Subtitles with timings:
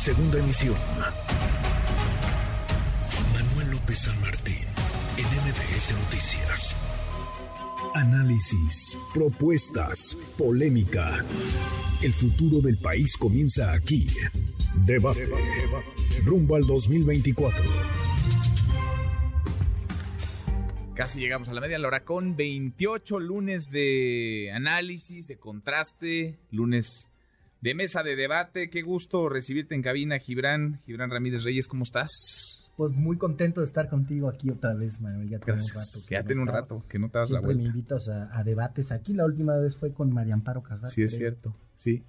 [0.00, 0.76] Segunda emisión.
[3.34, 4.64] Manuel López San Martín,
[5.18, 6.76] en MBS Noticias.
[7.94, 11.22] Análisis, propuestas, polémica.
[12.00, 14.06] El futuro del país comienza aquí.
[14.86, 15.28] Debate.
[16.24, 17.62] Rumbo al 2024.
[20.94, 27.10] Casi llegamos a la media hora con 28 lunes de análisis, de contraste, lunes
[27.60, 28.70] de mesa de debate.
[28.70, 30.80] Qué gusto recibirte en cabina, Gibran.
[30.84, 32.70] Gibran Ramírez Reyes, ¿cómo estás?
[32.76, 35.28] Pues muy contento de estar contigo aquí otra vez, Manuel.
[35.28, 35.98] Ya tiene un rato.
[36.08, 37.62] ya tiene un rato que no te das la vuelta.
[37.62, 39.12] me invitas a, debates aquí.
[39.12, 40.88] La última vez fue con María Amparo Casar.
[40.88, 41.54] Sí, es cierto.
[41.74, 42.02] Sí.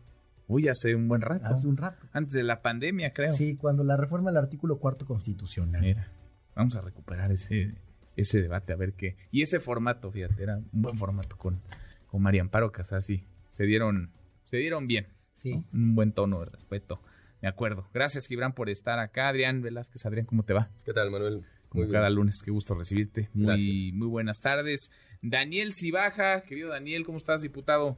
[0.47, 1.45] Uy, hace un buen rato.
[1.45, 2.05] Hace un rato.
[2.13, 3.33] Antes de la pandemia, creo.
[3.35, 5.81] Sí, cuando la reforma del artículo cuarto constitucional.
[5.81, 6.07] Mira,
[6.55, 7.73] vamos a recuperar ese
[8.15, 9.15] ese debate, a ver qué.
[9.31, 11.59] Y ese formato, fíjate, era un buen formato con,
[12.07, 13.23] con María Amparo Casas, sí.
[13.49, 14.11] Se dieron,
[14.43, 15.07] se dieron bien.
[15.41, 15.63] Sí.
[15.73, 17.01] Un buen tono de respeto.
[17.41, 17.87] De acuerdo.
[17.95, 19.29] Gracias, Gibran, por estar acá.
[19.29, 20.69] Adrián Velázquez, Adrián, ¿cómo te va?
[20.85, 21.43] ¿Qué tal, Manuel?
[21.73, 23.29] Muy cada lunes, qué gusto recibirte.
[23.33, 24.91] Muy, muy buenas tardes.
[25.23, 27.97] Daniel Cibaja, querido Daniel, ¿cómo estás, diputado?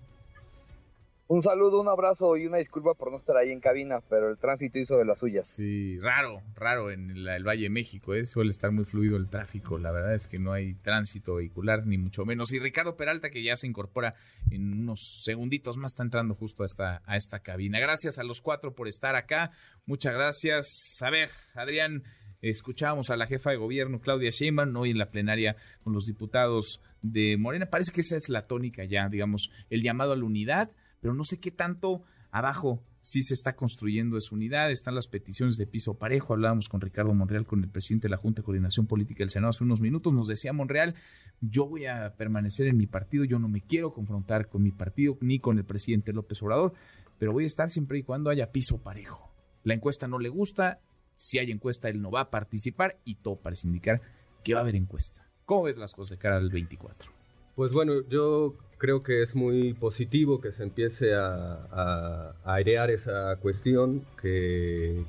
[1.33, 4.37] Un saludo, un abrazo y una disculpa por no estar ahí en cabina, pero el
[4.37, 5.47] tránsito hizo de las suyas.
[5.47, 8.27] Sí, raro, raro en el, Valle de México, ¿eh?
[8.27, 9.79] suele estar muy fluido el tráfico.
[9.79, 12.51] La verdad es que no hay tránsito vehicular, ni mucho menos.
[12.51, 14.13] Y Ricardo Peralta, que ya se incorpora
[14.51, 17.79] en unos segunditos más, está entrando justo a esta, a esta cabina.
[17.79, 19.49] Gracias a los cuatro por estar acá.
[19.87, 21.01] Muchas gracias.
[21.01, 22.03] A ver, Adrián,
[22.43, 26.79] escuchábamos a la jefa de gobierno, Claudia Sheinbaum, hoy en la plenaria con los diputados
[27.01, 27.71] de Morena.
[27.71, 30.69] Parece que esa es la tónica ya, digamos, el llamado a la unidad
[31.03, 32.01] pero no sé qué tanto
[32.31, 36.79] abajo sí se está construyendo esa unidad, están las peticiones de piso parejo, hablábamos con
[36.79, 39.81] Ricardo Monreal, con el presidente de la Junta de Coordinación Política del Senado hace unos
[39.81, 40.95] minutos, nos decía Monreal,
[41.41, 45.17] yo voy a permanecer en mi partido, yo no me quiero confrontar con mi partido
[45.19, 46.73] ni con el presidente López Obrador,
[47.19, 49.29] pero voy a estar siempre y cuando haya piso parejo.
[49.63, 50.79] La encuesta no le gusta,
[51.17, 54.01] si hay encuesta él no va a participar y todo parece indicar
[54.41, 55.27] que va a haber encuesta.
[55.43, 57.12] ¿Cómo ves las cosas de cara al 24?
[57.55, 64.05] Pues bueno, yo creo que es muy positivo que se empiece a, airear esa cuestión,
[64.21, 65.03] que,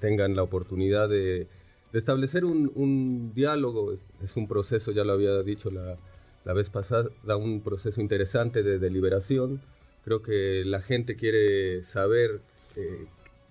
[0.00, 1.46] tengan la oportunidad de,
[1.92, 3.96] establecer un, diálogo.
[4.22, 9.60] Es un proceso, ya lo había dicho la, vez pasada, un proceso interesante de deliberación.
[10.04, 12.40] Creo que la gente quiere saber
[12.76, 13.06] eh,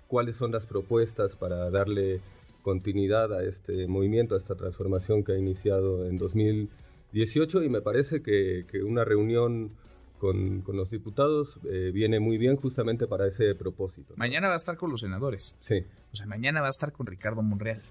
[0.07, 2.19] cuáles son las propuestas para darle
[2.61, 6.83] continuidad a este movimiento, a esta transformación que ha iniciado en 2020
[7.13, 9.71] 18 y me parece que, una reunión
[10.19, 14.13] con, los diputados eh, viene muy bien justamente para ese propósito.
[14.17, 15.55] Mañana va a estar con los senadores.
[15.61, 15.83] Sí.
[16.11, 17.81] O sea, mañana va a estar con Ricardo Monreal,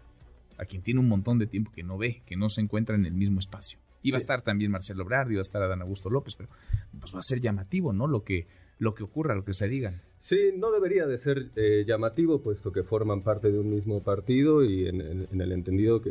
[0.59, 3.07] a quien tiene un montón de tiempo que no ve, que no se encuentra en
[3.07, 3.79] el mismo espacio.
[4.03, 6.49] Y va a estar también Marcelo Obrador, y va a estar Adán Augusto López, pero
[6.99, 8.09] pues va a ser llamativo, ¿no?
[8.09, 8.49] Lo que,
[8.81, 10.03] lo que ocurra, lo que se digan.
[10.23, 14.65] Sí, no debería de ser eh, llamativo, puesto que forman parte de un mismo partido
[14.65, 16.11] y en el entendido que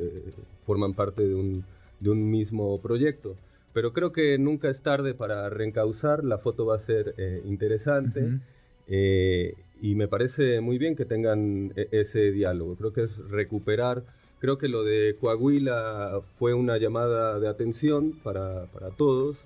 [0.65, 1.65] forman parte de un
[2.01, 3.37] de un mismo proyecto.
[3.73, 8.39] Pero creo que nunca es tarde para reencauzar, la foto va a ser eh, interesante
[8.87, 12.75] eh, y me parece muy bien que tengan e-, ese diálogo.
[12.75, 14.03] Creo que es recuperar,
[14.39, 19.37] creo que lo de Coahuila fue una llamada de atención para, para todos.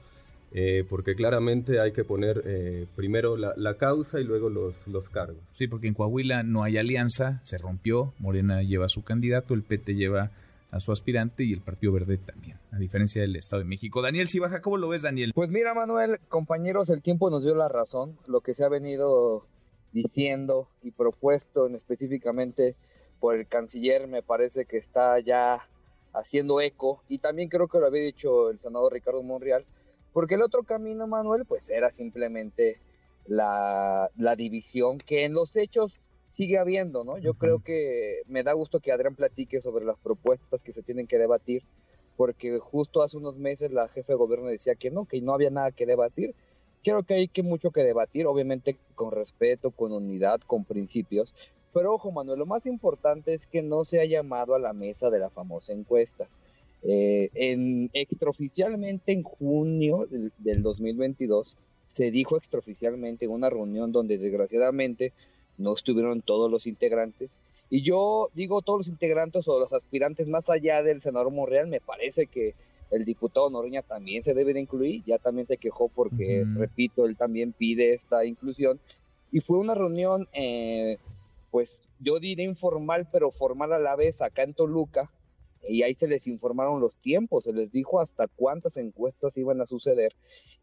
[0.58, 2.42] Eh, porque claramente hay que poner
[2.96, 5.36] primero la, la, causa y luego los, los cargos.
[5.58, 9.64] Sí, porque en Coahuila no hay alianza, se rompió, Morena lleva a su candidato, el
[9.64, 10.32] PT lleva
[10.76, 14.02] a su aspirante y el Partido Verde también, a diferencia del Estado de México.
[14.02, 15.32] Daniel Cibaja, ¿cómo lo ves, Daniel?
[15.34, 18.18] Pues mira, Manuel, compañeros, el tiempo nos dio la razón.
[18.28, 19.48] Lo que se ha venido
[19.94, 22.76] diciendo y propuesto en específicamente
[23.22, 25.62] por el canciller me parece que está ya
[26.14, 29.66] haciendo eco y también creo que lo había dicho el senador Ricardo Monreal,
[30.12, 32.82] porque el otro camino, Manuel, pues era simplemente
[33.28, 36.02] la, la división que en los hechos
[36.36, 37.18] sigue habiendo, ¿no?
[37.18, 41.08] Yo creo que me da gusto que Adrián platique sobre las propuestas que se tienen
[41.08, 41.64] que debatir,
[42.18, 45.50] porque justo hace unos meses la jefe de gobierno decía que no, que no había
[45.50, 46.36] nada que debatir.
[46.84, 51.34] Creo que hay que mucho que debatir, obviamente con respeto, con unidad, con principios.
[51.74, 55.10] Pero ojo, Manuel, lo más importante es que no se ha llamado a la mesa
[55.10, 56.28] de la famosa encuesta.
[56.84, 61.58] Eh, en, extraoficialmente en junio del, del 2022
[61.88, 65.14] se dijo extraoficialmente en una reunión donde desgraciadamente
[65.58, 67.40] no estuvieron todos los integrantes.
[67.70, 71.82] Y yo digo todos los integrantes o los aspirantes más allá del senador Monreal, me
[71.82, 72.54] parece que
[72.92, 77.18] el diputado Noroña también se debe de incluir, ya también se quejó porque, repito, él
[77.18, 78.80] también pide esta inclusión.
[79.32, 80.98] Y fue una reunión, eh,
[81.52, 85.10] pues yo diré informal, pero formal a la vez, acá en Toluca,
[85.68, 89.66] y ahí se les informaron los tiempos, se les dijo hasta cuántas encuestas iban a
[89.66, 90.14] suceder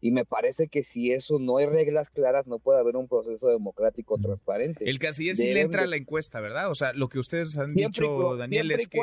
[0.01, 3.49] y me parece que si eso no hay reglas claras no puede haber un proceso
[3.49, 4.89] democrático transparente.
[4.89, 6.69] El canciller sí le entra a la encuesta, ¿verdad?
[6.71, 8.99] O sea, lo que ustedes han dicho, Daniel, es que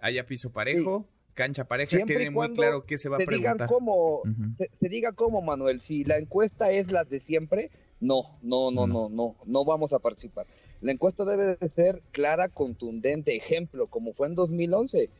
[0.00, 1.06] haya piso parejo.
[1.34, 3.68] cancha pareja, quede muy claro qué se va a preguntar.
[3.68, 4.22] cómo,
[4.56, 7.70] se, diga cómo, Manuel, si la encuesta es la de siempre,
[8.00, 10.46] no, no, no, no, no, no vamos a participar.
[10.80, 15.10] La encuesta debe de ser clara, contundente, ejemplo, como fue en 2011,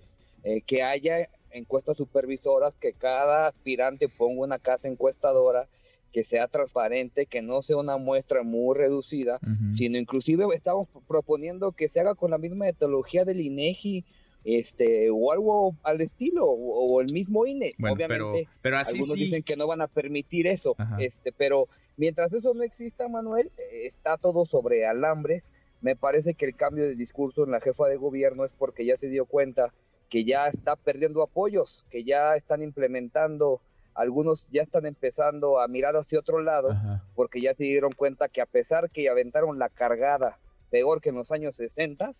[0.44, 5.68] eh, que haya encuestas supervisoras, que cada aspirante ponga una casa encuestadora,
[6.12, 9.38] que sea transparente, que no sea una muestra muy reducida,
[9.70, 14.04] sino inclusive estamos proponiendo que se haga con la misma metodología del INEGI,
[14.44, 18.48] este o algo al estilo o, el mismo INE obviamente.
[18.62, 22.62] pero, así algunos dicen que no van a permitir eso este pero mientras eso no
[22.62, 25.50] exista Manuel eh, está todo sobre alambres
[25.82, 28.96] me parece que el cambio de discurso en la jefa de gobierno es porque ya
[28.96, 29.74] se dio cuenta
[30.08, 33.60] que ya está perdiendo apoyos que ya están implementando
[33.94, 36.70] algunos ya están empezando a mirar hacia otro lado
[37.14, 40.38] porque ya se dieron cuenta que a pesar que aventaron la cargada
[40.70, 42.10] peor que en los años 60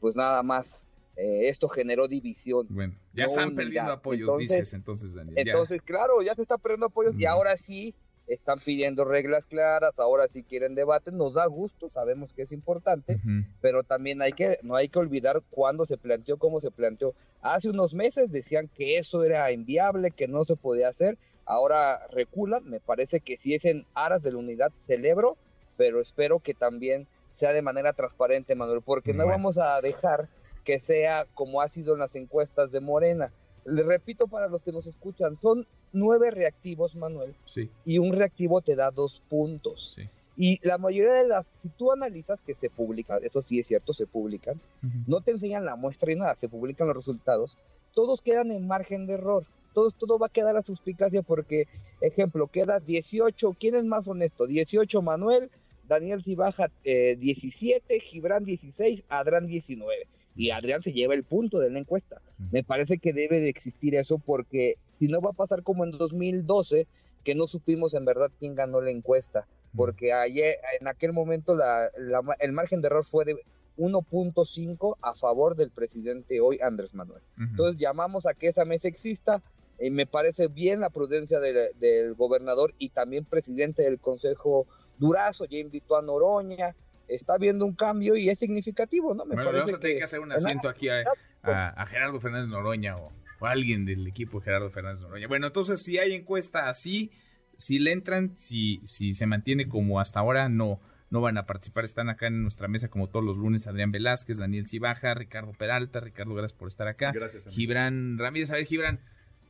[0.00, 0.86] pues nada más
[1.16, 2.66] eh, esto generó división.
[2.70, 5.36] Bueno, ya están perdiendo apoyos, dices entonces, Daniel.
[5.36, 7.94] Entonces, claro, ya se está perdiendo apoyos y ahora sí
[8.30, 13.20] están pidiendo reglas claras, ahora sí quieren debate, nos da gusto, sabemos que es importante,
[13.60, 17.14] pero también hay que, no hay que olvidar cuándo se planteó, cómo se planteó.
[17.42, 22.64] Hace unos meses decían que eso era inviable, que no se podía hacer, ahora reculan,
[22.64, 25.36] me parece que si es en aras de la unidad, celebro,
[25.76, 30.28] pero espero que también sea de manera transparente, Manuel, porque no vamos a dejar
[30.64, 33.32] que sea como ha sido en las encuestas de Morena.
[33.64, 37.70] Le repito para los que nos escuchan, son nueve reactivos, Manuel, sí.
[37.84, 39.94] y un reactivo te da dos puntos.
[39.96, 40.08] Sí.
[40.36, 43.92] Y la mayoría de las, si tú analizas que se publican, eso sí es cierto,
[43.92, 44.60] se publican,
[45.06, 47.58] no te enseñan la muestra y nada, se publican los resultados,
[47.94, 49.44] todos quedan en margen de error.
[49.74, 51.68] Todo, todo va a quedar a suspicacia porque,
[52.00, 54.46] ejemplo, queda 18, ¿quién es más honesto?
[54.46, 55.50] 18 Manuel,
[55.86, 61.70] Daniel Cibaja eh, 17, Gibran 16, Adrián 19 y Adrián se lleva el punto de
[61.70, 62.20] la encuesta.
[62.50, 65.90] Me parece que debe de existir eso porque si no va a pasar como en
[65.90, 66.86] 2012,
[67.24, 69.46] que no supimos en verdad quién ganó la encuesta,
[69.76, 71.90] porque ayer, en aquel momento la,
[72.38, 73.36] el margen de error fue de
[73.76, 77.22] 1.5 a favor del presidente hoy, Andrés Manuel.
[77.38, 79.42] Entonces llamamos a que esa mesa exista.
[79.82, 84.66] Y me parece bien la prudencia del gobernador y también presidente del Consejo
[84.98, 86.76] Durazo, ya invitó a Noroña,
[87.10, 89.24] está viendo un cambio y es significativo, ¿no?
[89.24, 93.12] Me parece vamos a tener que, hacer un asiento aquí a, Gerardo Fernández Noroña o,
[93.40, 95.26] alguien del equipo de Gerardo Fernández Noroña.
[95.26, 97.10] Bueno, entonces si hay encuesta así,
[97.56, 100.80] si le entran, si, si se mantiene como hasta ahora, no,
[101.10, 101.84] no van a participar.
[101.84, 106.00] Están acá en nuestra mesa como todos los lunes Adrián Velázquez, Daniel Cibaja, Ricardo Peralta.
[106.00, 107.12] Ricardo, gracias por estar acá.
[107.12, 107.44] Gracias.
[107.48, 109.00] Gibran Ramírez, a ver, Gibran.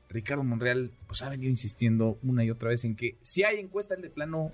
[0.08, 3.94] Ricardo Monreal, pues ha venido insistiendo una y otra vez en que si hay encuesta,
[3.94, 4.50] el de plano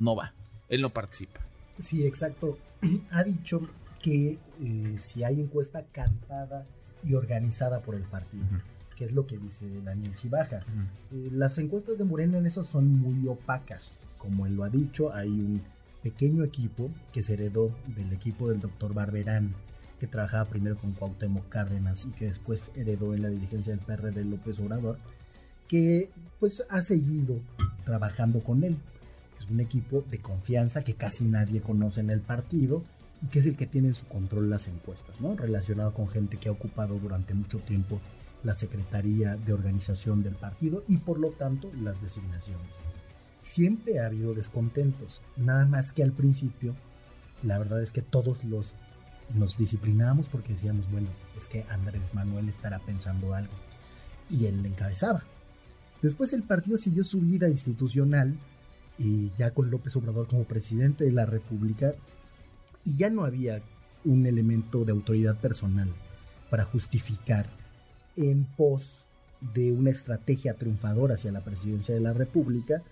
[0.00, 0.32] no va.
[0.68, 1.40] Él no participa.
[1.80, 2.58] Sí, exacto.
[3.10, 3.60] Ha dicho
[4.02, 6.66] que eh, si hay encuesta cantada
[7.04, 8.44] y organizada por el partido,
[8.96, 10.64] que es lo que dice Daniel Cibaja.
[11.12, 13.90] Eh, las encuestas de Morena en eso son muy opacas.
[14.18, 15.62] Como él lo ha dicho, hay un
[16.02, 19.54] pequeño equipo que se heredó del equipo del doctor Barberán,
[19.98, 24.24] que trabajaba primero con Cuauhtémoc Cárdenas y que después heredó en la dirigencia del PRD
[24.24, 24.98] López Obrador,
[25.68, 27.40] que pues ha seguido
[27.84, 28.78] trabajando con él
[29.48, 32.82] un equipo de confianza que casi nadie conoce en el partido
[33.22, 35.36] y que es el que tiene en su control las encuestas, ¿no?
[35.36, 38.00] Relacionado con gente que ha ocupado durante mucho tiempo
[38.42, 42.66] la Secretaría de Organización del partido y por lo tanto las designaciones.
[43.40, 46.74] Siempre ha habido descontentos, nada más que al principio,
[47.42, 48.74] la verdad es que todos los
[49.34, 53.52] nos disciplinamos porque decíamos, bueno, es que Andrés Manuel estará pensando algo.
[54.28, 55.22] Y él le encabezaba.
[56.02, 58.36] Después el partido siguió su vida institucional
[59.00, 61.94] y ya con López Obrador como presidente de la República,
[62.84, 63.62] y ya no había
[64.04, 65.88] un elemento de autoridad personal
[66.50, 67.46] para justificar
[68.16, 69.06] en pos
[69.54, 72.82] de una estrategia triunfadora hacia la presidencia de la República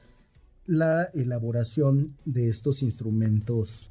[0.67, 3.91] la elaboración de estos instrumentos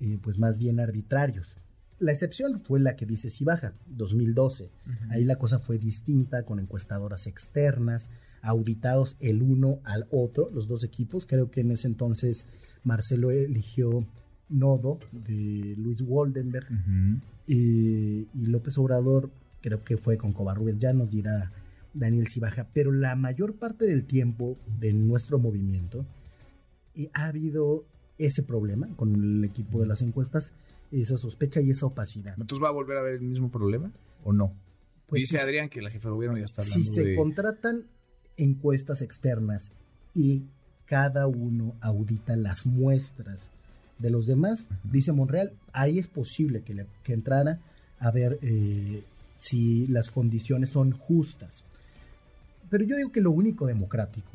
[0.00, 1.61] eh, pues más bien arbitrarios.
[2.02, 4.70] La excepción fue la que dice si baja, 2012.
[5.10, 10.82] Ahí la cosa fue distinta con encuestadoras externas, auditados el uno al otro, los dos
[10.82, 11.26] equipos.
[11.26, 12.46] Creo que en ese entonces
[12.82, 14.04] Marcelo eligió
[14.48, 16.66] Nodo de Luis Waldenberg
[17.46, 19.30] y, López Obrador
[19.60, 21.52] creo que fue con Covarrubias, ya nos dirá
[21.94, 26.04] Daniel Cibaja, pero la mayor parte del tiempo de nuestro movimiento
[26.96, 27.84] eh, ha habido
[28.18, 30.52] ese problema con el equipo de las encuestas,
[31.00, 32.34] esa sospecha y esa opacidad.
[32.38, 33.90] ¿Entonces va a volver a haber el mismo problema
[34.24, 34.52] o no?
[35.06, 37.86] Pues Dice Adrián que la jefa de gobierno ya está hablando Si se contratan
[38.36, 39.72] encuestas externas
[40.14, 40.44] y
[40.86, 43.50] cada uno audita las muestras
[43.98, 47.60] de los demás, dice Monreal, ahí es posible que, le, que entrara
[47.98, 49.02] a ver eh,
[49.38, 51.64] si las condiciones son justas.
[52.68, 54.30] Pero yo digo que lo único democrático,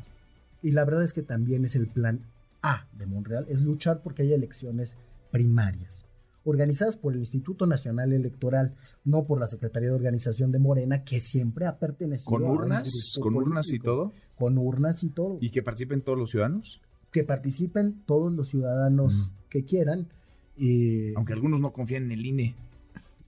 [0.62, 2.20] y la verdad es que también es el plan
[2.62, 4.96] A de Monreal, es luchar porque haya elecciones
[5.30, 6.07] primarias
[6.48, 8.74] organizadas por el Instituto Nacional Electoral,
[9.04, 13.18] no por la Secretaría de Organización de Morena, que siempre ha pertenecido ¿Con urnas?
[13.20, 14.14] ¿Con urnas y todo?
[14.34, 15.36] Con urnas y todo.
[15.42, 16.80] ¿Y que participen todos los ciudadanos?
[17.12, 20.08] Que participen todos los ciudadanos que quieran.
[20.56, 22.54] Eh, Aunque algunos no confían en el INE.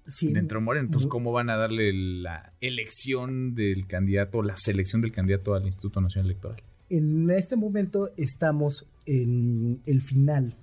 [0.09, 5.03] Sí, dentro de Morena, entonces, ¿cómo van a darle la elección del candidato, la selección
[5.03, 6.63] del candidato al Instituto Nacional Electoral?
[6.89, 10.57] En este momento estamos en el final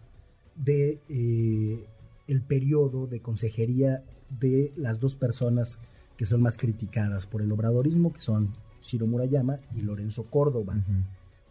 [0.55, 1.85] de eh,
[2.27, 4.03] el periodo de consejería
[4.39, 5.79] de las dos personas
[6.17, 8.51] que son más criticadas por el obradorismo, que son
[8.83, 10.75] Ciro Murayama y Lorenzo Córdoba.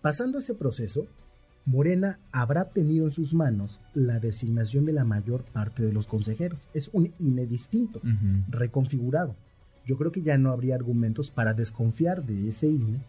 [0.02, 1.06] Pasando ese proceso,
[1.64, 6.60] Morena habrá tenido en sus manos la designación de la mayor parte de los consejeros.
[6.74, 8.00] Es un INE distinto,
[8.48, 9.34] reconfigurado.
[9.84, 13.00] Yo creo que ya no habría argumentos para desconfiar de ese INE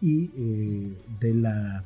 [0.00, 1.84] y eh, de la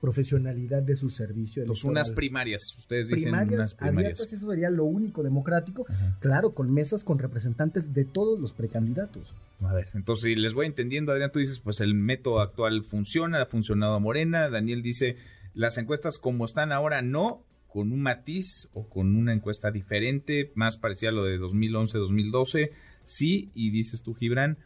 [0.00, 1.62] profesionalidad de su servicio.
[1.62, 4.20] Entonces, unas primarias, ustedes dicen unas primarias.
[4.20, 5.86] eso sería lo único democrático,
[6.20, 9.34] claro, con mesas con representantes de todos los precandidatos.
[9.60, 13.42] A ver, entonces, si les voy entendiendo, Adrián, tú dices, pues el método actual funciona,
[13.42, 15.16] ha funcionado a Morena, Daniel dice,
[15.54, 20.76] las encuestas como están ahora no, con un matiz o con una encuesta diferente, más
[20.76, 22.70] parecida a lo de 2011-2012,
[23.04, 24.58] sí, y dices tú, Gibran,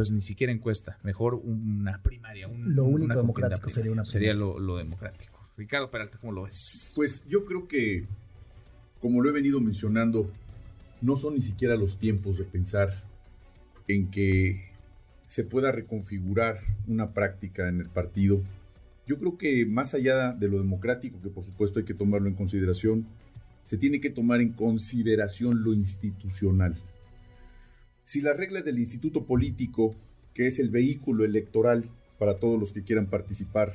[0.00, 2.48] pues ni siquiera encuesta, mejor una primaria.
[2.48, 5.38] Un, lo único democrático sería una Sería lo, democrático.
[5.58, 6.94] Ricardo Peralta, ¿cómo lo ves?
[6.96, 8.06] Pues yo creo que,
[8.98, 10.30] como lo he venido mencionando,
[11.02, 13.02] no son ni siquiera los tiempos de pensar
[13.88, 14.70] en que
[15.26, 18.40] se pueda reconfigurar una práctica en el partido.
[19.06, 22.36] Yo creo que más allá de lo democrático, que por supuesto hay que tomarlo en
[22.36, 23.06] consideración,
[23.64, 26.74] se tiene que tomar en consideración lo institucional.
[28.10, 29.94] Si las reglas del instituto político,
[30.34, 31.84] que es el vehículo electoral
[32.18, 33.74] para todos los que quieran participar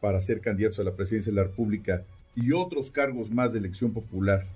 [0.00, 2.02] para ser candidatos a la presidencia de la República
[2.34, 4.46] y otros cargos más de elección popular,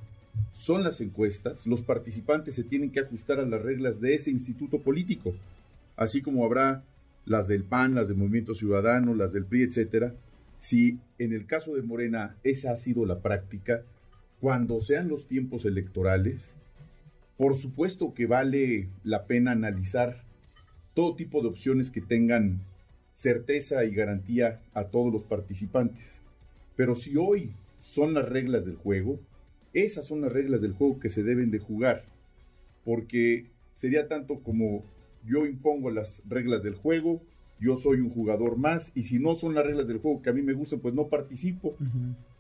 [0.53, 4.81] son las encuestas, los participantes se tienen que ajustar a las reglas de ese instituto
[4.81, 5.37] político,
[5.95, 6.83] así como habrá
[7.25, 10.13] las del PAN, las del Movimiento Ciudadano, las del PRI, etcétera.
[10.59, 13.85] Si en el caso de Morena esa ha sido la práctica,
[14.41, 16.59] cuando sean los tiempos electorales,
[17.37, 20.23] por supuesto que vale la pena analizar
[20.95, 22.61] todo tipo de opciones que tengan
[23.15, 26.23] certeza y garantía a todos los participantes.
[26.77, 29.19] Pero si hoy son las reglas del juego,
[29.73, 32.05] esas son las reglas del juego que se deben de jugar.
[32.85, 33.47] Porque
[33.77, 34.85] sería tanto como
[35.25, 37.23] yo impongo las reglas del juego,
[37.61, 40.33] yo soy un jugador más, y si no son las reglas del juego que a
[40.33, 41.77] mí me gustan, pues no participo.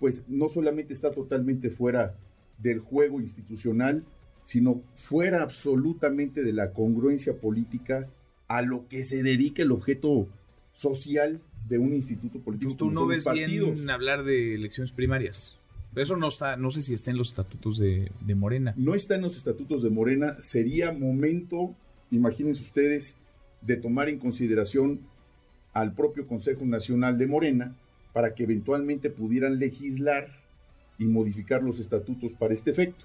[0.01, 2.17] Pues no solamente está totalmente fuera
[2.59, 4.05] del juego institucional,
[4.45, 8.09] sino fuera absolutamente de la congruencia política
[8.49, 10.29] a lo que se dedica el objeto
[10.73, 12.75] social de un instituto político.
[12.75, 15.59] tú no ves bien hablar de elecciones primarias.
[15.95, 18.73] Eso no está, no sé si está en los estatutos de, de, Morena.
[18.77, 20.37] No está en los estatutos de Morena.
[20.41, 21.75] Sería momento,
[22.11, 23.17] imagínense ustedes,
[23.61, 25.01] de tomar en consideración
[25.75, 27.77] al propio Consejo Nacional de Morena
[28.13, 30.29] para que eventualmente pudieran legislar
[30.99, 33.05] y modificar los estatutos para este efecto.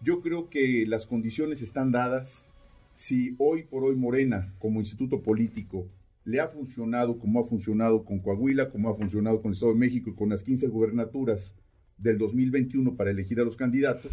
[0.00, 2.46] Yo creo que las condiciones están dadas.
[2.94, 5.88] Si hoy por hoy Morena, como instituto político,
[6.24, 9.78] le ha funcionado como ha funcionado con Coahuila, como ha funcionado con el Estado de
[9.78, 11.54] México y con las 15 gubernaturas
[11.98, 14.12] del 2021 para elegir a los candidatos,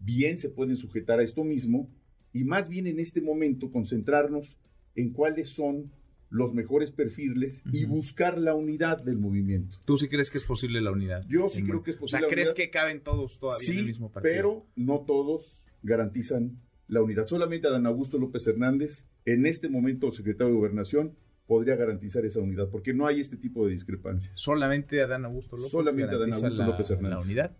[0.00, 1.88] bien se pueden sujetar a esto mismo
[2.32, 4.58] y más bien en este momento concentrarnos
[4.94, 5.90] en cuáles son
[6.34, 9.78] los mejores perfiles y buscar la unidad del movimiento.
[9.84, 11.24] ¿Tú sí crees que es posible la unidad?
[11.28, 12.26] Yo sí creo que es posible.
[12.26, 14.34] O sea, ¿crees que caben todos todavía en el mismo partido?
[14.34, 17.28] Pero no todos garantizan la unidad.
[17.28, 21.14] Solamente Adán Augusto López Hernández, en este momento secretario de Gobernación,
[21.46, 24.32] podría garantizar esa unidad, porque no hay este tipo de discrepancias.
[24.34, 27.16] Solamente Adán Augusto López Solamente Adán Augusto López Hernández.
[27.16, 27.56] La unidad.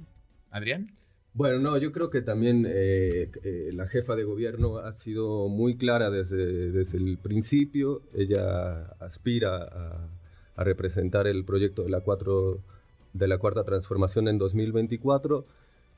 [0.50, 0.90] Adrián.
[1.34, 5.76] Bueno, no, yo creo que también eh, eh, la jefa de gobierno ha sido muy
[5.76, 8.02] clara desde, desde el principio.
[8.14, 9.64] Ella aspira
[10.56, 12.60] a, representar el proyecto de la, cuatro,
[13.12, 15.44] de la cuarta transformación en 2024.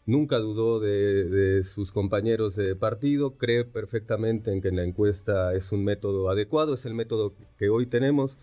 [0.06, 5.84] Nunca dudó de, sus compañeros de partido, cree perfectamente en que la encuesta es un
[5.84, 8.34] método adecuado, es el método que hoy tenemos.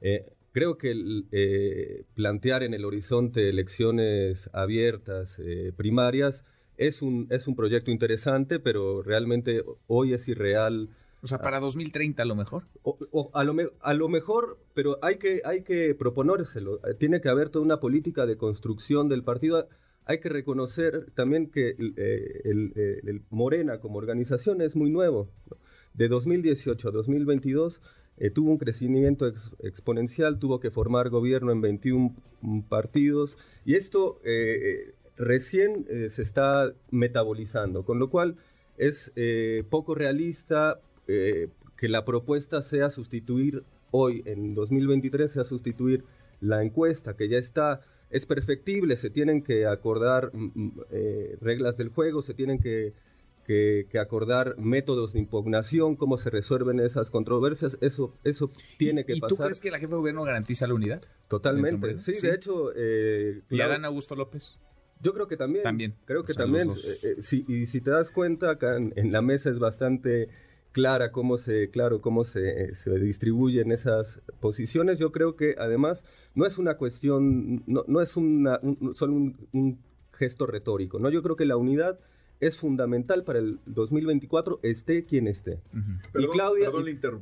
[0.00, 5.36] Eh, creo que plantear en el horizonte elecciones abiertas,
[5.76, 6.44] primarias,
[6.80, 10.88] es un, es un proyecto interesante, pero realmente hoy es irreal
[11.22, 12.62] O sea, para 2030 a lo mejor.
[12.82, 16.76] O, a, lo a, lo mejor, pero hay que, hay que proponérselo.
[16.78, 19.68] Eh, tiene que haber toda una política de construcción del partido.
[20.06, 25.28] Hay que reconocer también que eh, el, Morena como organización es muy nuevo.
[25.92, 27.82] De 2018 a 2022
[28.20, 29.26] eh, tuvo un crecimiento
[29.64, 32.14] exponencial, tuvo que formar gobierno en 21
[32.68, 34.20] partidos y esto
[35.16, 38.36] recién se está metabolizando, con lo cual
[38.78, 39.12] es
[39.68, 40.80] poco realista
[41.12, 46.04] eh, que la propuesta sea sustituir hoy, en 2023, sea sustituir
[46.40, 51.76] la encuesta, que ya está, es perfectible, se tienen que acordar mm, mm, eh, reglas
[51.76, 52.92] del juego, se tienen que,
[53.46, 59.32] que, acordar métodos de impugnación, cómo se resuelven esas controversias, eso, eso tiene que pasar.
[59.32, 61.02] ¿Y tú crees que la jefa de gobierno garantiza la unidad?
[61.28, 62.72] Totalmente, sí, de hecho...
[62.74, 64.58] Eh, ¿Y Adán Augusto López?
[65.02, 65.64] Yo creo que también.
[65.64, 65.94] También.
[66.04, 66.70] Creo que también.
[67.48, 70.28] y si te das cuenta, acá en la mesa es bastante
[70.72, 74.98] clara cómo se, claro, cómo se, se, distribuyen esas posiciones.
[74.98, 76.02] Yo creo que además
[76.34, 79.78] no es una cuestión, no, no es una, un, solo un,
[80.12, 81.08] gesto retórico, ¿no?
[81.08, 81.98] Yo creo que la unidad
[82.40, 85.60] es fundamental para el 2024, esté quien esté.
[86.18, 86.70] y Claudia,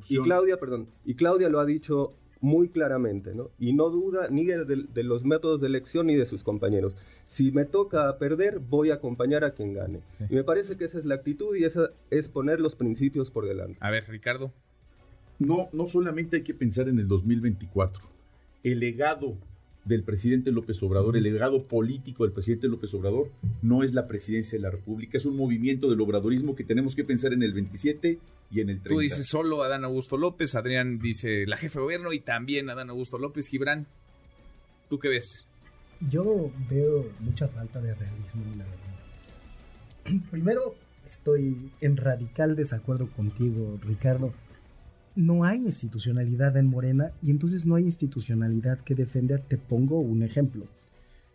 [0.08, 3.50] y, Claudia, perdón, y Claudia lo ha dicho muy claramente, ¿no?
[3.58, 6.94] Y no duda ni de, los métodos de elección ni de sus compañeros.
[7.26, 10.00] Si me toca perder, voy a acompañar a quien gane.
[10.30, 13.46] Y me parece que esa es la actitud y esa es poner los principios por
[13.46, 13.76] delante.
[13.80, 14.52] A ver, Ricardo.
[15.38, 18.02] No, no solamente hay que pensar en el 2024.
[18.62, 19.36] El legado
[19.84, 23.30] del presidente López Obrador, el legado político del presidente López Obrador,
[23.62, 27.04] no es la presidencia de la República, es un movimiento del obradorismo que tenemos que
[27.04, 28.18] pensar en el 27
[28.50, 28.88] y en el 30.
[28.88, 32.90] Tú dices solo Adán Augusto López, Adrián dice la jefe de gobierno y también Adán
[32.90, 33.86] Augusto López, Gibran.
[34.90, 35.46] ¿Tú qué ves?
[36.10, 40.20] Yo veo mucha falta de realismo, la verdad.
[40.30, 40.74] Primero,
[41.08, 44.32] estoy en radical desacuerdo contigo, Ricardo
[45.18, 49.40] no hay institucionalidad en Morena y entonces no hay institucionalidad que defender.
[49.40, 50.66] Te pongo un ejemplo.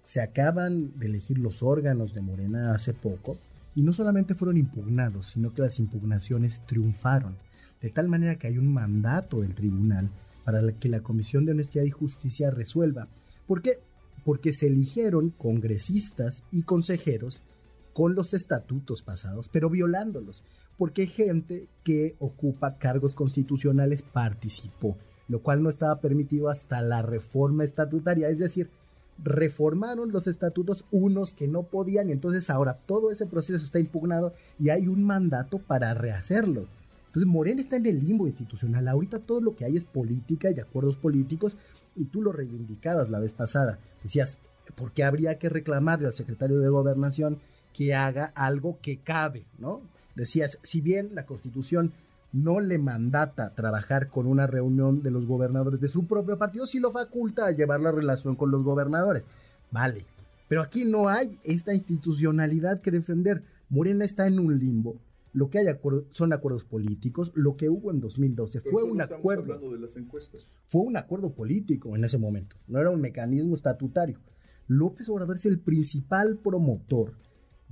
[0.01, 3.37] Se acaban de elegir los órganos de Morena hace poco
[3.75, 7.35] y no solamente fueron impugnados, sino que las impugnaciones triunfaron.
[7.81, 10.09] De tal manera que hay un mandato del tribunal
[10.45, 13.09] para que la Comisión de Honestidad y Justicia resuelva.
[13.47, 13.79] ¿Por qué?
[14.23, 17.43] Porque se eligieron congresistas y consejeros
[17.93, 20.43] con los estatutos pasados, pero violándolos
[20.77, 27.63] porque gente que ocupa cargos constitucionales participó, lo cual no estaba permitido hasta la reforma
[27.63, 28.69] estatutaria, es decir,
[29.23, 34.33] reformaron los estatutos unos que no podían y entonces ahora todo ese proceso está impugnado
[34.59, 36.65] y hay un mandato para rehacerlo.
[37.07, 38.87] Entonces Morena está en el limbo institucional.
[38.87, 41.55] Ahorita todo lo que hay es política y acuerdos políticos
[41.95, 43.77] y tú lo reivindicabas la vez pasada.
[44.01, 44.39] Decías,
[44.75, 47.37] ¿por qué habría que reclamarle al secretario de gobernación
[47.73, 49.81] que haga algo que cabe, ¿no?
[50.15, 51.91] Decías, si bien la Constitución
[52.31, 56.79] no le mandata trabajar con una reunión de los gobernadores de su propio partido, sí
[56.79, 59.23] lo faculta a llevar la relación con los gobernadores.
[59.71, 60.05] Vale,
[60.47, 63.43] pero aquí no hay esta institucionalidad que defender.
[63.69, 64.97] Morena está en un limbo.
[65.33, 65.65] Lo que hay
[66.11, 67.31] son acuerdos políticos.
[67.33, 69.71] Lo que hubo en 2012 fue un acuerdo.
[69.71, 70.45] De las encuestas.
[70.69, 72.55] Fue un acuerdo político en ese momento.
[72.67, 74.19] No era un mecanismo estatutario.
[74.67, 77.13] López Obrador es el principal promotor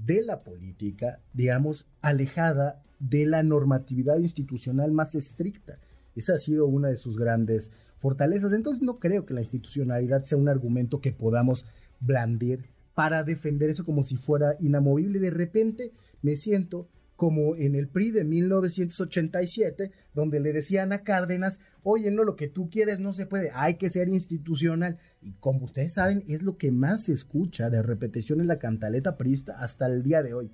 [0.06, 5.80] de la política, digamos, alejada de la normatividad institucional más estricta.
[6.16, 8.54] Esa ha sido una de sus grandes fortalezas.
[8.54, 11.66] Entonces no creo que la institucionalidad sea un argumento que podamos
[12.00, 15.20] blandir para defender eso como si fuera inamovible.
[15.20, 16.88] De repente me siento
[17.22, 22.48] como en el PRI de 1987, donde le decían a Cárdenas, oye, no, lo que
[22.48, 24.98] tú quieres no se puede, hay que ser institucional.
[25.22, 29.18] Y como ustedes saben, es lo que más se escucha de repetición en la cantaleta
[29.18, 30.50] prista hasta el día de hoy.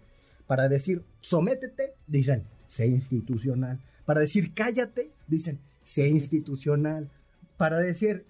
[0.46, 3.80] Para decir, sométete, dicen, sé institucional.
[4.04, 7.10] Para decir, cállate, dicen, sé institucional.
[7.56, 8.26] Para decir,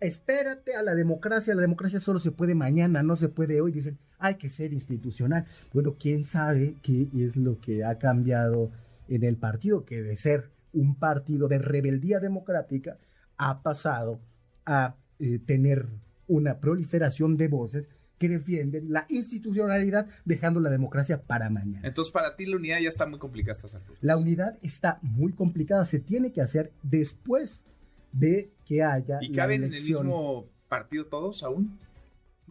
[0.00, 3.98] espérate a la democracia, la democracia solo se puede mañana, no se puede hoy, dicen,
[4.18, 5.46] hay que ser institucional.
[5.72, 8.70] Bueno, quién sabe qué es lo que ha cambiado
[9.08, 12.96] en el partido, que de ser un partido de rebeldía democrática
[13.36, 14.20] ha pasado
[14.64, 15.86] a eh, tener
[16.28, 21.88] una proliferación de voces que defienden la institucionalidad dejando la democracia para mañana.
[21.88, 23.58] Entonces, para ti la unidad ya está muy complicada
[24.02, 27.64] La unidad está muy complicada, se tiene que hacer después
[28.12, 31.78] de que haya ¿Y caben en el mismo partido todos aún?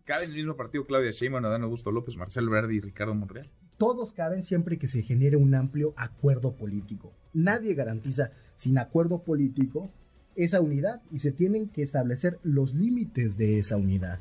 [0.05, 3.49] ¿Cabe en el mismo partido Claudia Sheinbaum, Adán Augusto López, Marcelo Verdi y Ricardo Monreal?
[3.77, 7.13] Todos caben siempre que se genere un amplio acuerdo político.
[7.33, 9.89] Nadie garantiza sin acuerdo político
[10.35, 14.19] esa unidad y se tienen que establecer los límites de esa unidad.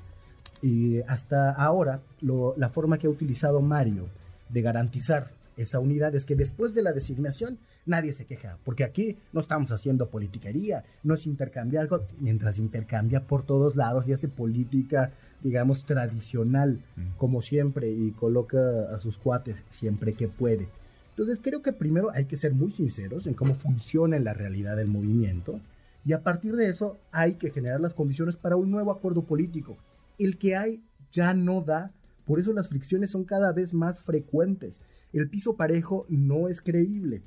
[0.60, 4.08] Y hasta ahora, la forma que ha utilizado Mario
[4.48, 9.18] de garantizar esa unidad es que después de la designación nadie se queja, porque aquí
[9.32, 11.88] no estamos haciendo politiquería, no es intercambiar,
[12.20, 17.16] mientras intercambia por todos lados y hace política, digamos, tradicional, mm.
[17.16, 20.68] como siempre, y coloca a sus cuates siempre que puede.
[21.10, 24.76] Entonces creo que primero hay que ser muy sinceros en cómo funciona en la realidad
[24.76, 25.60] del movimiento,
[26.04, 29.76] y a partir de eso hay que generar las condiciones para un nuevo acuerdo político.
[30.18, 31.92] El que hay ya no da
[32.28, 34.82] por eso las fricciones son cada vez más frecuentes.
[35.14, 37.22] El piso parejo no es creíble.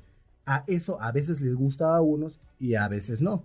[0.46, 3.44] A eso a veces les gusta a unos y a veces no.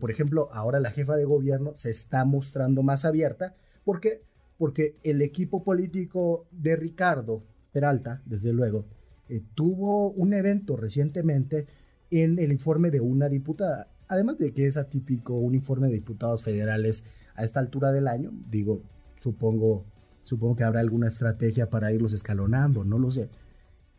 [0.00, 3.54] por ejemplo, ahora la jefa de gobierno se está mostrando más abierta.
[3.84, 4.22] ¿Por qué?
[4.58, 8.84] Porque el equipo político de Ricardo Peralta, desde luego,
[9.28, 11.68] eh, tuvo un evento recientemente
[12.10, 13.88] en el informe de una diputada.
[14.08, 17.04] Además de que es atípico un informe de diputados federales
[17.36, 18.82] a esta altura del año, digo,
[19.20, 19.84] supongo
[20.24, 23.28] Supongo que habrá alguna estrategia para irlos escalonando, no lo sé.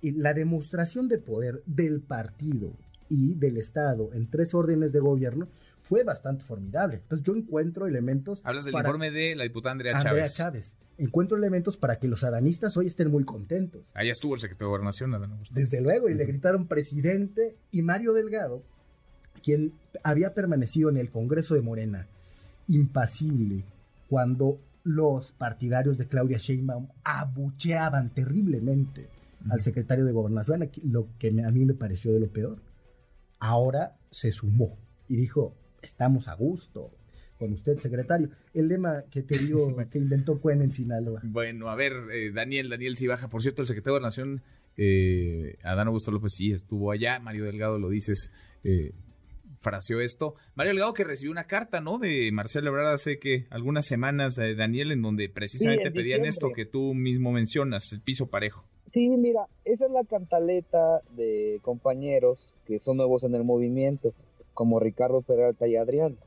[0.01, 2.71] Y la demostración de poder del partido
[3.09, 5.47] y del Estado en tres órdenes de gobierno
[5.81, 6.97] fue bastante formidable.
[6.97, 8.41] Entonces yo encuentro elementos...
[8.43, 10.75] Hablas del informe de la diputada Andrea, Andrea Chávez.
[10.97, 13.91] Encuentro elementos para que los adanistas hoy estén muy contentos.
[13.93, 18.13] Allá estuvo el secretario de Gobernación, Adán Desde luego, y le gritaron presidente y Mario
[18.13, 18.63] Delgado,
[19.41, 22.07] quien había permanecido en el Congreso de Morena,
[22.67, 23.63] impasible,
[24.07, 29.07] cuando los partidarios de Claudia Sheinbaum abucheaban terriblemente
[29.49, 32.61] al secretario de Gobernación, lo que a mí me pareció de lo peor.
[33.39, 36.91] Ahora se sumó y dijo, estamos a gusto
[37.37, 38.29] con usted, secretario.
[38.53, 41.21] El lema que te digo que inventó Cuen en Sinaloa.
[41.23, 44.41] Bueno, a ver, eh, Daniel, Daniel baja Por cierto, el secretario de Gobernación,
[44.77, 47.19] eh, Adán Augusto López, sí estuvo allá.
[47.19, 48.31] Mario Delgado lo dices,
[48.63, 48.93] eh,
[49.63, 50.35] fraseó esto.
[50.53, 51.97] Mario Delgado que recibió una carta, ¿no?
[51.97, 56.65] De Marcelo Ebrard hace que algunas semanas, eh, Daniel, en donde precisamente pedían esto que
[56.65, 58.65] tú mismo mencionas, el piso parejo.
[58.91, 64.13] Sí, mira, esa es la cantaleta de compañeros que son nuevos en el movimiento,
[64.53, 66.17] como Ricardo Peralta y Adrián.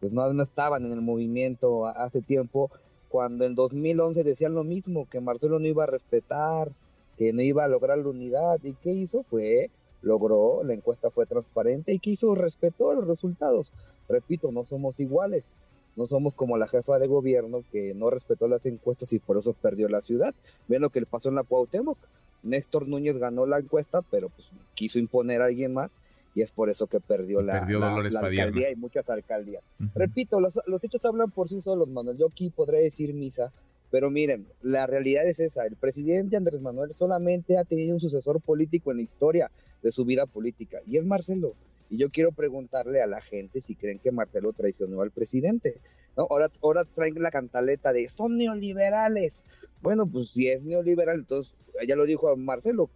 [0.00, 2.70] Pues no, no estaban en el movimiento hace tiempo,
[3.08, 6.72] cuando en 2011 decían lo mismo, que Marcelo no iba a respetar,
[7.16, 8.58] que no iba a lograr la unidad.
[8.62, 9.22] ¿Y qué hizo?
[9.24, 9.70] Fue
[10.02, 13.72] logró, la encuesta fue transparente y quiso respetó los resultados.
[14.08, 15.54] Repito, no somos iguales,
[15.96, 19.54] no somos como la jefa de gobierno que no respetó las encuestas y por eso
[19.54, 20.34] perdió la ciudad.
[20.68, 21.98] Ven lo que le pasó en la Cuauhtémoc.
[22.42, 25.98] Néstor Núñez ganó la encuesta, pero pues quiso imponer a alguien más
[26.34, 29.64] y es por eso que perdió la, alcaldía y muchas alcaldías.
[29.94, 32.16] Repito, los, los, hechos hablan por sí solos, Manuel.
[32.16, 33.52] Yo aquí podré decir misa,
[33.90, 35.66] pero miren, la realidad es esa.
[35.66, 39.50] El presidente Andrés Manuel solamente ha tenido un sucesor político en la historia
[39.82, 41.54] de su vida política, y es Marcelo.
[41.90, 45.80] Y yo quiero preguntarle a la gente si creen que Marcelo traicionó al presidente.
[46.16, 46.26] ¿no?
[46.30, 49.44] Ahora, ahora traen la cantaleta de son neoliberales.
[49.80, 51.54] Bueno, pues si es neoliberal, entonces
[51.86, 52.90] ya lo dijo Marcelo.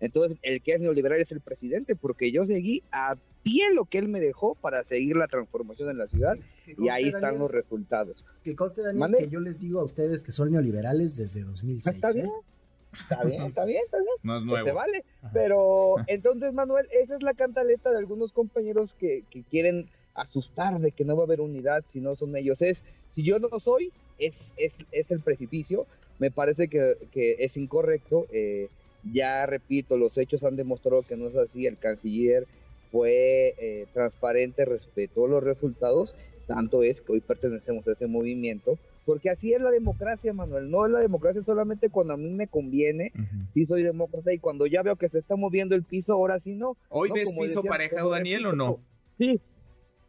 [0.00, 3.98] Entonces el que es neoliberal es el presidente, porque yo seguí a pie lo que
[3.98, 6.36] él me dejó para seguir la transformación en la ciudad
[6.66, 8.24] y ahí están los resultados.
[8.44, 11.94] Que conste, Daniel, que yo les digo a ustedes que son neoliberales desde 2006.
[11.94, 12.26] Está bien.
[12.26, 12.30] ¿eh?
[12.92, 14.14] Está bien, está bien, está bien.
[14.22, 14.66] No es nuevo.
[14.66, 15.04] Te vale.
[15.32, 20.92] Pero entonces, Manuel, esa es la cantaleta de algunos compañeros que, que, quieren asustar de
[20.92, 22.62] que no va a haber unidad si no son ellos.
[22.62, 22.82] Es,
[23.14, 25.86] si yo no soy, es, es, es el precipicio.
[26.18, 28.26] Me parece que, que es incorrecto.
[28.32, 28.68] Eh,
[29.12, 31.66] ya repito, los hechos han demostrado que no es así.
[31.66, 32.46] El canciller
[32.90, 36.14] fue eh, transparente, respetó los resultados.
[36.46, 40.70] Tanto es que hoy pertenecemos a ese movimiento porque así es la democracia, Manuel.
[40.70, 43.10] No es la democracia solamente cuando a mí me conviene,
[43.54, 46.54] sí soy demócrata, y cuando ya veo que se está moviendo el piso, ahora sí
[46.54, 46.76] no.
[46.90, 48.80] ¿Hoy ves piso parejado, Daniel, o no?
[49.08, 49.40] Sí.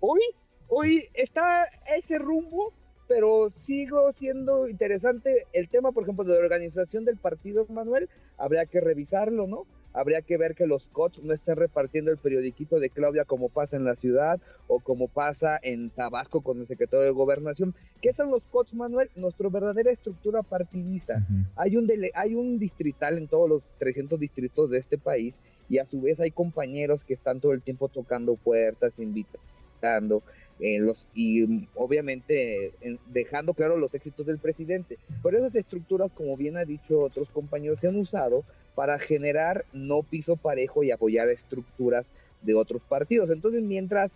[0.01, 0.19] Hoy,
[0.67, 2.73] hoy está ese rumbo,
[3.07, 8.09] pero sigo siendo interesante el tema, por ejemplo, de la organización del partido, Manuel.
[8.37, 9.65] Habría que revisarlo, ¿no?
[9.93, 13.77] Habría que ver que los coach no estén repartiendo el periodiquito de Claudia como pasa
[13.77, 17.75] en la ciudad o como pasa en Tabasco con el secretario de Gobernación.
[18.01, 19.09] ¿Qué son los coach, Manuel?
[19.15, 21.25] Nuestra verdadera estructura partidista.
[21.55, 25.85] hay, un hay un distrital en todos los 300 distritos de este país y a
[25.85, 30.23] su vez hay compañeros que están todo el tiempo tocando puertas, invitando.
[30.59, 32.73] Eh, los, y obviamente
[33.07, 34.97] dejando claro los éxitos del presidente.
[35.21, 38.43] Por esas estructuras, como bien ha dicho otros compañeros, se han usado
[38.75, 43.29] para generar no piso parejo y apoyar estructuras de otros partidos.
[43.29, 44.11] Entonces, mientras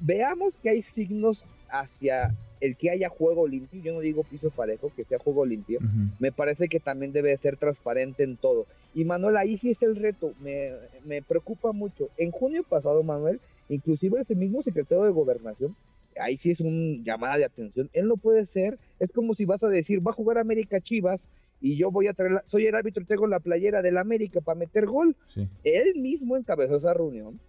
[0.00, 4.92] veamos que hay signos hacia el que haya juego limpio, yo no digo piso parejo,
[4.94, 5.78] que sea juego limpio,
[6.18, 8.66] me parece que también debe ser transparente en todo.
[8.94, 10.72] Y Manuel, ahí sí es el reto, me,
[11.04, 12.08] me preocupa mucho.
[12.16, 15.76] En junio pasado, Manuel, inclusive ese mismo secretario de gobernación,
[16.18, 19.62] ahí sí es una llamada de atención, él no puede ser, es como si vas
[19.62, 21.28] a decir, va a jugar América Chivas
[21.60, 24.58] y yo voy a traer, soy el árbitro y traigo la playera del América para
[24.58, 25.16] meter gol.
[25.64, 27.40] Él mismo encabezó esa reunión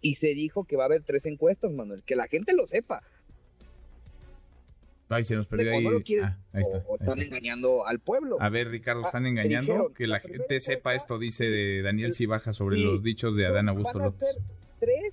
[0.00, 3.02] y se dijo que va a haber tres encuestas, Manuel, que la gente lo sepa.
[5.08, 5.86] Ay, se nos perdió ahí.
[6.22, 6.38] Ah,
[6.88, 8.38] o, están engañando al pueblo.
[8.40, 9.92] A ver, Ricardo, están ah, engañando.
[9.94, 13.98] que la, gente sepa esto, dice de Daniel Cibaja sobre los dichos de Adán Augusto
[13.98, 14.38] López.
[14.80, 15.12] tres,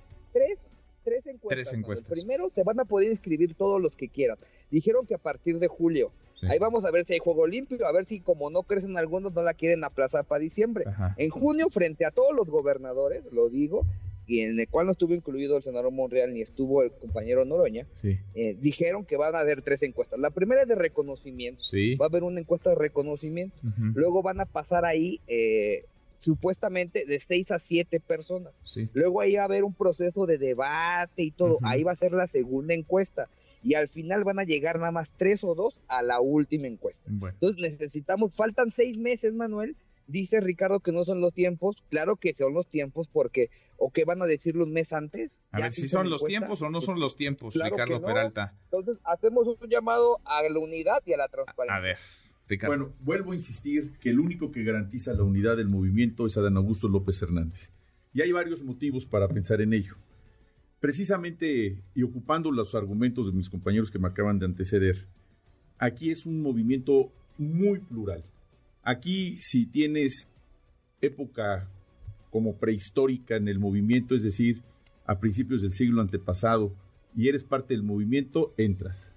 [1.09, 1.49] tres, encuestas.
[1.49, 2.11] Tres encuestas.
[2.11, 4.37] Primero se van a poder inscribir todos los que quieran.
[4.71, 6.11] Dijeron que a partir de julio.
[6.43, 9.33] Ahí vamos a ver si hay juego limpio, a ver si como no crecen algunos
[9.33, 10.85] no la quieren aplazar para diciembre.
[11.17, 13.85] En junio, frente a todos los gobernadores, lo digo,
[14.25, 17.87] y en el cual no estuvo incluido el senador Monreal ni estuvo el compañero Noroña,
[18.35, 20.19] eh, dijeron que van a haber tres encuestas.
[20.19, 21.61] La primera es de reconocimiento.
[21.99, 23.57] Va a haber una encuesta de reconocimiento.
[23.95, 25.85] Luego van a pasar ahí eh,
[26.19, 28.61] supuestamente de seis a siete personas.
[28.93, 31.57] Luego ahí va a haber un proceso de debate y todo.
[31.63, 33.29] Ahí va a ser la segunda encuesta.
[33.61, 37.09] Y al final van a llegar nada más tres o dos a la última encuesta.
[37.09, 39.75] Entonces necesitamos, faltan seis meses, Manuel,
[40.09, 44.05] Dice Ricardo que no son los tiempos, claro que son los tiempos porque, o que
[44.05, 45.39] van a decirlo un mes antes.
[45.51, 48.55] A ver si son los tiempos o no son los tiempos, Ricardo Peralta.
[48.63, 51.77] Entonces hacemos un llamado a la unidad y a la transparencia.
[51.77, 51.97] A ver.
[52.65, 56.57] Bueno, vuelvo a insistir que el único que garantiza la unidad del movimiento es Adán
[56.57, 57.71] Augusto López Hernández.
[58.13, 59.95] Y hay varios motivos para pensar en ello.
[60.79, 65.05] Precisamente, y ocupando los argumentos de mis compañeros que me acaban de anteceder,
[65.77, 68.23] aquí es un movimiento muy plural.
[68.81, 70.27] Aquí, si tienes
[71.01, 71.69] época
[72.31, 74.61] como prehistórica en el movimiento, es decir,
[75.05, 76.73] a principios del siglo antepasado,
[77.15, 79.13] y eres parte del movimiento, entras.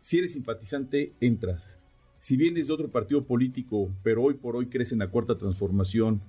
[0.00, 1.79] Si eres simpatizante, entras.
[2.20, 6.20] Si vienes de otro partido político, pero hoy por hoy crees en la cuarta transformación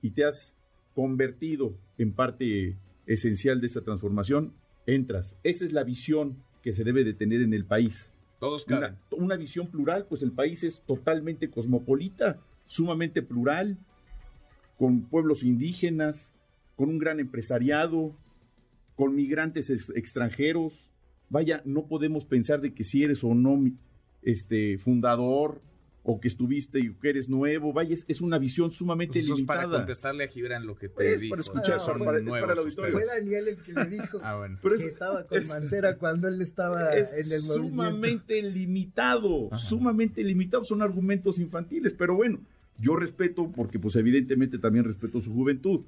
[0.00, 0.54] y te has
[0.94, 2.76] convertido en parte
[3.06, 4.52] esencial de esa transformación,
[4.86, 5.36] entras.
[5.42, 8.12] Esa es la visión que se debe de tener en el país.
[8.38, 13.78] Todos una, una, visión plural, pues el país es totalmente cosmopolita, sumamente plural,
[14.78, 16.34] con pueblos indígenas,
[16.76, 18.14] con un gran empresariado,
[18.94, 20.88] con migrantes extranjeros.
[21.28, 23.56] Vaya, no podemos pensar de que si eres o no
[24.22, 25.60] este fundador
[26.04, 29.62] o que estuviste y que eres nuevo, vaya, es, una visión sumamente pues limitada.
[29.62, 32.92] para contestarle a Gibran lo que te es para escuchar, son para, el auditorio.
[32.92, 37.30] Fue Daniel el que le dijo ah, que estaba con Mancera cuando él estaba en
[37.30, 37.54] el movimiento.
[37.54, 42.40] Sumamente limitado, sumamente limitado, son argumentos infantiles, pero bueno,
[42.78, 45.82] yo respeto porque pues evidentemente también respeto su juventud.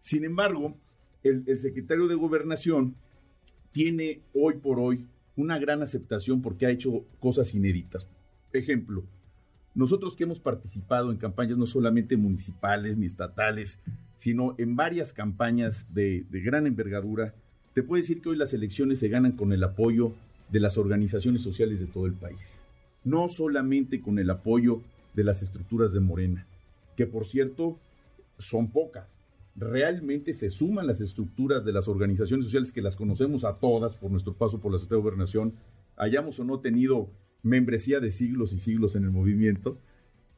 [0.00, 0.76] Sin embargo,
[1.22, 2.96] el, el secretario de Gobernación
[3.72, 8.06] tiene hoy por hoy una gran aceptación porque ha hecho cosas inéditas.
[8.52, 9.04] Ejemplo,
[9.74, 13.80] nosotros que hemos participado en campañas no solamente municipales ni estatales,
[14.18, 17.34] sino en varias campañas de, gran envergadura,
[17.74, 20.14] te puedo decir que hoy las elecciones se ganan con el apoyo
[20.50, 22.62] de las organizaciones sociales de todo el país.
[23.02, 24.80] No solamente con el apoyo
[25.14, 26.46] de las estructuras de Morena,
[26.96, 27.76] que por cierto
[28.38, 29.18] son pocas.
[29.56, 34.10] Realmente se suman las estructuras de las organizaciones sociales que las conocemos a todas por
[34.10, 35.54] nuestro paso por la Secretaría de Gobernación,
[35.96, 37.10] hayamos o no tenido
[37.42, 39.78] membresía de siglos y siglos en el movimiento.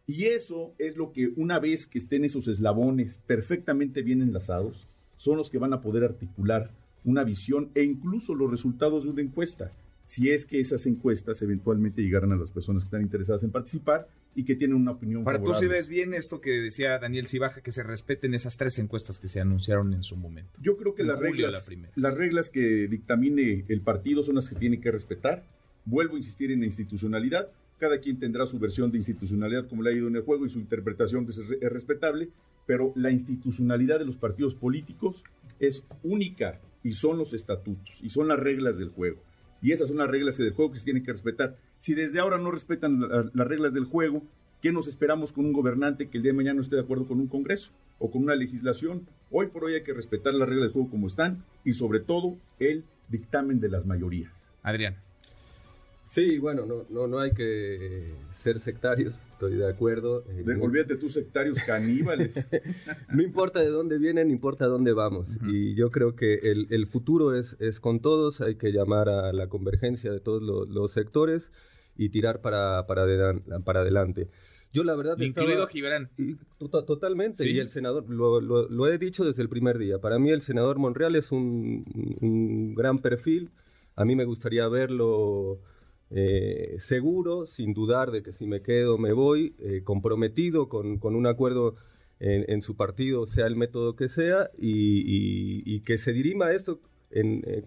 [0.07, 5.39] Y eso es lo que una vez que estén esos eslabones perfectamente bien enlazados, son
[5.39, 6.71] los que van a poder articular
[7.05, 9.73] una visión e incluso los resultados de una encuesta,
[10.05, 14.09] si es que esas encuestas eventualmente llegaran a las personas que están interesadas en participar
[14.37, 17.63] y que tienen una opinión Para tú si ves bien esto que decía Daniel Cibaja,
[17.63, 20.61] que se respeten esas tres encuestas que se anunciaron en su momento.
[20.63, 24.79] Yo creo que las reglas, las reglas que dictamine el partido son las que tiene
[24.79, 25.43] que respetar
[25.87, 27.49] Vuelvo a insistir en la institucionalidad.
[27.79, 30.51] Cada quien tendrá su versión de institucionalidad como le ha ido en el juego y
[30.51, 32.29] su interpretación que es respetable,
[32.67, 35.23] pero la institucionalidad de los partidos políticos
[35.61, 39.23] es única y son los estatutos y son las reglas del juego.
[39.63, 41.57] Y esas son las reglas del juego que se tienen que respetar.
[41.79, 44.23] Si desde ahora no respetan las reglas del juego,
[44.61, 47.07] ¿qué nos esperamos con un gobernante que el día de mañana no esté de acuerdo
[47.07, 49.07] con un Congreso o con una legislación?
[49.31, 52.37] Hoy por hoy hay que respetar las reglas del juego como están y sobre todo
[52.59, 54.49] el dictamen de las mayorías.
[54.63, 55.06] Adrián.
[56.07, 58.15] Sí, bueno, no, no, no hay que
[58.47, 60.25] ser sectarios, estoy de acuerdo.
[60.29, 62.49] Eh, de, tus sectarios caníbales.
[63.13, 65.27] no importa de dónde vienen, importa dónde vamos.
[65.49, 69.49] Y yo creo que el, futuro es, es, con todos, hay que llamar a la
[69.49, 71.51] convergencia de todos los, sectores
[71.97, 73.05] y tirar para, para,
[73.65, 74.29] para adelante.
[74.73, 75.19] Yo la verdad...
[75.19, 76.11] Incluido Gibran.
[76.59, 80.31] Tota, totalmente, y el senador, lo, lo, he dicho desde el primer día, para mí
[80.31, 81.85] el senador Monreal es un,
[82.21, 83.51] un gran perfil,
[83.97, 85.61] a mí me gustaría verlo
[86.11, 91.27] eh, seguro, sin dudar de que si me quedo me voy, eh, comprometido con, un
[91.27, 91.77] acuerdo
[92.19, 97.63] en, su partido, sea el método que sea, y, que se dirima esto eh,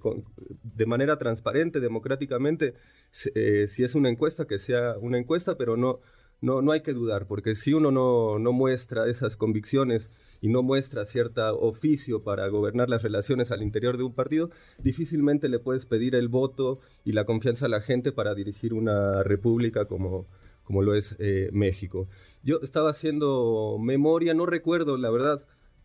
[0.75, 2.73] de manera transparente, democráticamente,
[3.12, 5.99] si es una encuesta, que sea una encuesta, pero no,
[6.41, 10.10] no, no hay que dudar, porque si uno no, no muestra esas convicciones
[10.41, 15.49] y no muestra cierto oficio para gobernar las relaciones al interior de un partido, difícilmente
[15.49, 19.86] le puedes pedir el voto y la confianza a la gente para dirigir una república
[19.86, 20.28] como,
[20.63, 22.08] como lo es eh, México.
[22.43, 25.43] Yo estaba haciendo memoria, no recuerdo, la verdad,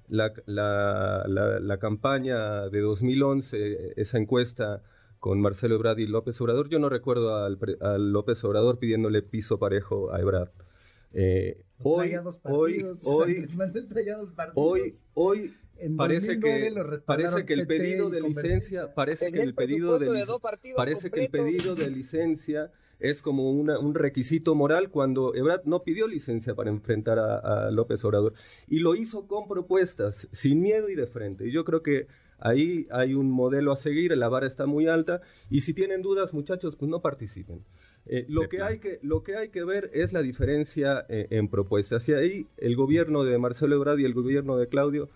[0.09, 4.83] la, la, la, campaña de 2011, esa encuesta
[5.19, 10.13] con Marcelo Ebrard y López Obrador, yo no recuerdo al López Obrador pidiéndole piso parejo
[10.13, 10.51] a Ebrard.
[11.15, 13.29] Eh, hoy, hoy, hoy,
[14.55, 15.55] hoy, hoy,
[15.97, 16.73] parece que
[17.07, 20.27] parece que el pedido de licencia parece que el pedido de,
[20.75, 25.83] parece que el pedido de licencia es como una, un requisito moral cuando Ebrard no
[25.83, 28.35] pidió licencia para enfrentar a, López Obrador.
[28.67, 31.47] Y lo hizo con propuestas, sin miedo y de frente.
[31.47, 32.07] Y yo creo que
[32.39, 35.21] ahí hay un modelo a seguir, la vara está muy alta.
[35.51, 37.63] Y si tienen dudas, muchachos, pues no participen.
[38.07, 41.49] Eh, lo, que hay que, lo que hay que ver es la diferencia eh, en
[41.49, 42.09] propuestas.
[42.09, 45.09] Y ahí el gobierno de Marcelo Ebrard y el gobierno de Claudio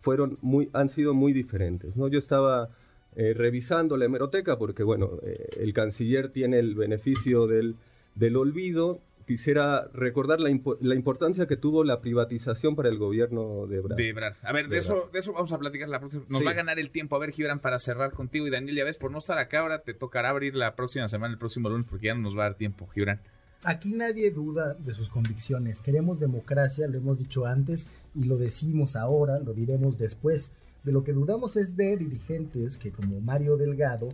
[0.00, 1.96] fueron muy, han sido muy diferentes.
[1.96, 2.08] ¿no?
[2.08, 2.70] Yo estaba
[3.16, 5.18] eh, revisando la hemeroteca porque, bueno,
[5.58, 7.74] el canciller tiene el beneficio del,
[8.14, 10.48] del olvido quisiera recordar la,
[10.80, 13.76] la, importancia que tuvo la privatización para el gobierno de
[14.08, 14.36] Ebrard.
[14.42, 16.24] A ver, de, eso, de eso vamos a platicar la próxima.
[16.28, 17.14] Nos va a ganar el tiempo.
[17.14, 19.82] A ver, Gibran, para cerrar contigo y Daniel, ya ves, por no estar acá ahora
[19.82, 22.48] te tocará abrir la próxima semana, el próximo lunes, porque ya no nos va a
[22.48, 23.20] dar tiempo, Gibran.
[23.64, 25.82] Aquí nadie duda de sus convicciones.
[25.82, 30.50] Queremos democracia, lo hemos dicho antes y lo decimos ahora, lo diremos después.
[30.84, 34.08] De lo que dudamos es de dirigentes que como Mario Delgado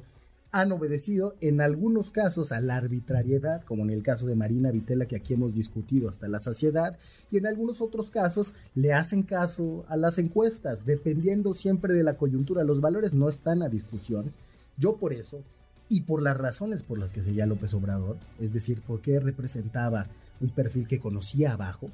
[0.54, 5.06] han obedecido en algunos casos a la arbitrariedad, como en el caso de Marina Vitela
[5.06, 6.96] que aquí hemos discutido hasta la saciedad,
[7.32, 12.16] y en algunos otros casos le hacen caso a las encuestas, dependiendo siempre de la
[12.16, 12.62] coyuntura.
[12.62, 14.32] Los valores no están a discusión.
[14.76, 15.42] Yo por eso,
[15.88, 20.06] y por las razones por las que seguía López Obrador, es decir, porque representaba
[20.40, 21.90] un perfil que conocía abajo,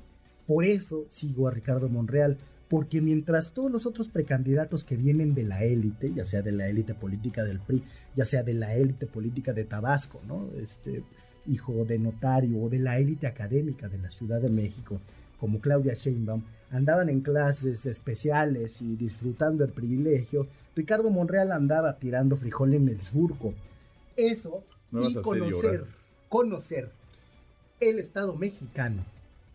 [0.46, 2.36] por eso sigo a Ricardo Monreal,
[2.70, 6.68] porque mientras todos los otros precandidatos que vienen de la élite, ya sea de la
[6.68, 7.82] élite política del PRI,
[8.14, 10.48] ya sea de la élite política de Tabasco, ¿no?
[10.56, 11.02] Este
[11.48, 15.00] hijo de notario o de la élite académica de la Ciudad de México,
[15.40, 22.36] como Claudia Sheinbaum, andaban en clases especiales y disfrutando el privilegio, Ricardo Monreal andaba tirando
[22.36, 23.52] frijol en el surco.
[24.16, 25.86] Eso y conocer,
[26.28, 26.88] conocer
[27.80, 29.04] el Estado mexicano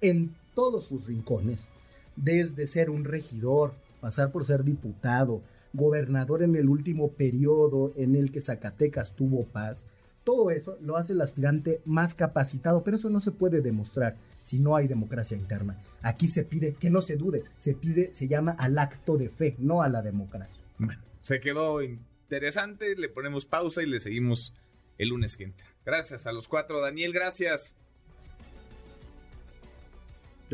[0.01, 1.69] en todos sus rincones
[2.15, 5.41] desde ser un regidor, pasar por ser diputado,
[5.73, 9.85] gobernador en el último periodo en el que Zacatecas tuvo paz,
[10.23, 14.59] todo eso lo hace el aspirante más capacitado, pero eso no se puede demostrar si
[14.59, 15.77] no hay democracia interna.
[16.01, 19.55] Aquí se pide que no se dude, se pide, se llama al acto de fe,
[19.59, 20.63] no a la democracia.
[20.79, 24.53] Bueno, se quedó interesante, le ponemos pausa y le seguimos
[24.97, 25.53] el lunes que.
[25.85, 27.75] Gracias a los cuatro, Daniel, gracias.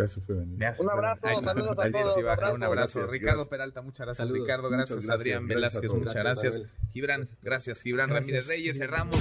[0.01, 2.17] Ya se fue Un abrazo, saludos a todos.
[2.53, 3.05] un abrazo.
[3.07, 4.29] Ricardo Peralta, muchas gracias.
[4.29, 5.09] Ricardo, gracias.
[5.09, 6.59] Adrián Velázquez, muchas gracias.
[6.91, 7.81] Gibran, gracias.
[7.81, 9.19] Gibran Ramírez Reyes, cerramos.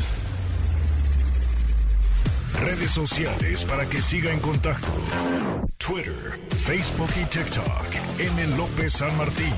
[2.65, 4.89] Redes sociales para que siga en contacto:
[5.79, 6.13] Twitter,
[6.51, 7.87] Facebook y TikTok.
[8.19, 8.57] M.
[8.57, 9.55] López San Martín.